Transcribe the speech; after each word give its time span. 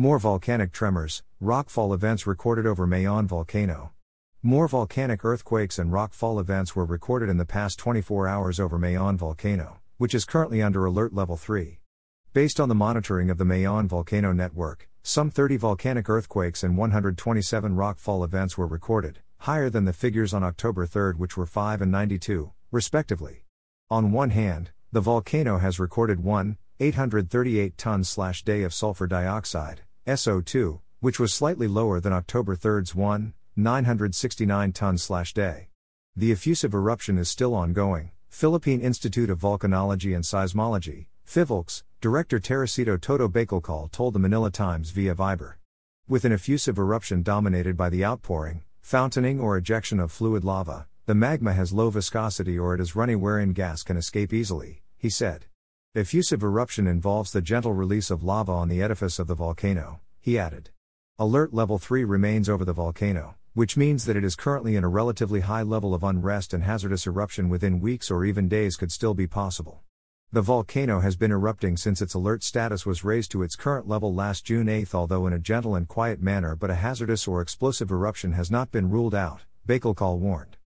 More 0.00 0.18
volcanic 0.18 0.72
tremors, 0.72 1.22
rockfall 1.42 1.92
events 1.92 2.26
recorded 2.26 2.66
over 2.66 2.86
Mayon 2.86 3.26
volcano. 3.26 3.92
More 4.42 4.66
volcanic 4.66 5.26
earthquakes 5.26 5.78
and 5.78 5.92
rockfall 5.92 6.40
events 6.40 6.74
were 6.74 6.86
recorded 6.86 7.28
in 7.28 7.36
the 7.36 7.44
past 7.44 7.78
24 7.78 8.26
hours 8.26 8.58
over 8.58 8.78
Mayon 8.78 9.18
volcano, 9.18 9.76
which 9.98 10.14
is 10.14 10.24
currently 10.24 10.62
under 10.62 10.86
alert 10.86 11.12
level 11.12 11.36
3. 11.36 11.80
Based 12.32 12.58
on 12.58 12.70
the 12.70 12.74
monitoring 12.74 13.28
of 13.28 13.36
the 13.36 13.44
Mayon 13.44 13.88
volcano 13.88 14.32
network, 14.32 14.88
some 15.02 15.28
30 15.28 15.58
volcanic 15.58 16.08
earthquakes 16.08 16.62
and 16.64 16.78
127 16.78 17.76
rockfall 17.76 18.24
events 18.24 18.56
were 18.56 18.66
recorded, 18.66 19.18
higher 19.40 19.68
than 19.68 19.84
the 19.84 19.92
figures 19.92 20.32
on 20.32 20.42
October 20.42 20.86
3, 20.86 21.12
which 21.18 21.36
were 21.36 21.44
5 21.44 21.82
and 21.82 21.92
92, 21.92 22.52
respectively. 22.70 23.44
On 23.90 24.12
one 24.12 24.30
hand, 24.30 24.70
the 24.92 25.02
volcano 25.02 25.58
has 25.58 25.78
recorded 25.78 26.24
1, 26.24 26.56
838 26.80 27.76
tons 27.76 28.08
slash 28.08 28.42
day 28.42 28.62
of 28.62 28.72
sulfur 28.72 29.06
dioxide, 29.06 29.82
SO2, 30.10 30.80
which 30.98 31.20
was 31.20 31.32
slightly 31.32 31.68
lower 31.68 32.00
than 32.00 32.12
October 32.12 32.56
3's 32.56 32.96
1, 32.96 33.32
969 33.54 34.72
tons 34.72 35.02
slash 35.04 35.32
day. 35.32 35.68
The 36.16 36.32
effusive 36.32 36.74
eruption 36.74 37.16
is 37.16 37.30
still 37.30 37.54
ongoing. 37.54 38.10
Philippine 38.28 38.80
Institute 38.80 39.30
of 39.30 39.38
Volcanology 39.38 40.12
and 40.12 40.24
Seismology, 40.24 41.06
PHIVOLCS, 41.24 41.84
Director 42.00 42.40
Teresito 42.40 43.00
Toto 43.00 43.28
Bacolcol 43.28 43.92
told 43.92 44.14
the 44.14 44.18
Manila 44.18 44.50
Times 44.50 44.90
via 44.90 45.14
Viber. 45.14 45.54
With 46.08 46.24
an 46.24 46.32
effusive 46.32 46.76
eruption 46.76 47.22
dominated 47.22 47.76
by 47.76 47.88
the 47.88 48.04
outpouring, 48.04 48.62
fountaining 48.80 49.38
or 49.38 49.56
ejection 49.56 50.00
of 50.00 50.10
fluid 50.10 50.42
lava, 50.42 50.88
the 51.06 51.14
magma 51.14 51.52
has 51.52 51.72
low 51.72 51.88
viscosity 51.88 52.58
or 52.58 52.74
it 52.74 52.80
is 52.80 52.96
runny 52.96 53.14
wherein 53.14 53.52
gas 53.52 53.84
can 53.84 53.96
escape 53.96 54.32
easily, 54.32 54.82
he 54.98 55.08
said. 55.08 55.46
Effusive 55.94 56.42
eruption 56.42 56.86
involves 56.86 57.32
the 57.32 57.42
gentle 57.42 57.72
release 57.72 58.10
of 58.10 58.22
lava 58.22 58.52
on 58.52 58.68
the 58.68 58.82
edifice 58.82 59.18
of 59.18 59.26
the 59.26 59.34
volcano, 59.34 60.00
he 60.20 60.38
added. 60.38 60.70
Alert 61.18 61.52
level 61.52 61.78
3 61.78 62.04
remains 62.04 62.48
over 62.48 62.64
the 62.64 62.72
volcano 62.72 63.34
which 63.52 63.76
means 63.76 64.04
that 64.04 64.16
it 64.16 64.22
is 64.22 64.36
currently 64.36 64.76
in 64.76 64.84
a 64.84 64.88
relatively 64.88 65.40
high 65.40 65.62
level 65.62 65.92
of 65.92 66.04
unrest 66.04 66.54
and 66.54 66.62
hazardous 66.62 67.06
eruption 67.06 67.48
within 67.48 67.80
weeks 67.80 68.10
or 68.10 68.24
even 68.24 68.48
days 68.48 68.76
could 68.76 68.92
still 68.92 69.12
be 69.12 69.26
possible. 69.26 69.82
The 70.30 70.40
volcano 70.40 71.00
has 71.00 71.16
been 71.16 71.32
erupting 71.32 71.76
since 71.76 72.00
its 72.00 72.14
alert 72.14 72.44
status 72.44 72.86
was 72.86 73.02
raised 73.02 73.32
to 73.32 73.42
its 73.42 73.56
current 73.56 73.88
level 73.88 74.14
last 74.14 74.44
June 74.44 74.68
8, 74.68 74.94
although 74.94 75.26
in 75.26 75.32
a 75.32 75.40
gentle 75.40 75.74
and 75.74 75.88
quiet 75.88 76.22
manner, 76.22 76.54
but 76.54 76.70
a 76.70 76.76
hazardous 76.76 77.26
or 77.26 77.42
explosive 77.42 77.90
eruption 77.90 78.32
has 78.32 78.52
not 78.52 78.70
been 78.70 78.88
ruled 78.88 79.16
out, 79.16 79.40
Bacolcol 79.66 80.18
warned. 80.18 80.56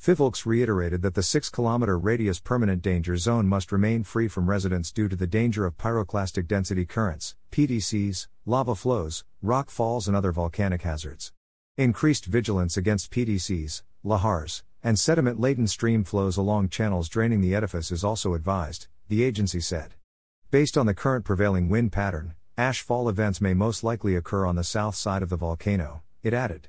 PHIVOLCS 0.00 0.46
reiterated 0.46 1.02
that 1.02 1.14
the 1.14 1.24
6 1.24 1.50
km 1.50 1.98
radius 2.00 2.38
permanent 2.38 2.82
danger 2.82 3.16
zone 3.16 3.48
must 3.48 3.72
remain 3.72 4.04
free 4.04 4.28
from 4.28 4.48
residents 4.48 4.92
due 4.92 5.08
to 5.08 5.16
the 5.16 5.26
danger 5.26 5.66
of 5.66 5.76
pyroclastic 5.76 6.46
density 6.46 6.86
currents, 6.86 7.34
PDCs, 7.50 8.28
lava 8.46 8.76
flows, 8.76 9.24
rock 9.42 9.70
falls, 9.70 10.06
and 10.06 10.16
other 10.16 10.30
volcanic 10.30 10.82
hazards. 10.82 11.32
Increased 11.76 12.26
vigilance 12.26 12.76
against 12.76 13.10
PDCs, 13.10 13.82
lahars, 14.04 14.62
and 14.84 15.00
sediment 15.00 15.40
laden 15.40 15.66
stream 15.66 16.04
flows 16.04 16.36
along 16.36 16.68
channels 16.68 17.08
draining 17.08 17.40
the 17.40 17.54
edifice 17.56 17.90
is 17.90 18.04
also 18.04 18.34
advised, 18.34 18.86
the 19.08 19.24
agency 19.24 19.60
said. 19.60 19.94
Based 20.52 20.78
on 20.78 20.86
the 20.86 20.94
current 20.94 21.24
prevailing 21.24 21.68
wind 21.68 21.90
pattern, 21.90 22.34
ash 22.56 22.82
fall 22.82 23.08
events 23.08 23.40
may 23.40 23.52
most 23.52 23.82
likely 23.82 24.14
occur 24.14 24.46
on 24.46 24.54
the 24.54 24.62
south 24.62 24.94
side 24.94 25.24
of 25.24 25.28
the 25.28 25.36
volcano, 25.36 26.02
it 26.22 26.32
added. 26.32 26.68